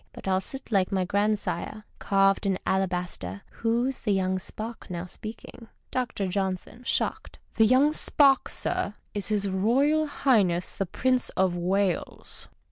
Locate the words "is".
9.13-9.27